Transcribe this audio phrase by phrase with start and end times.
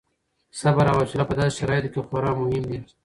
[0.59, 2.79] صبر او حوصله په داسې شرایطو کې خورا مهم دي.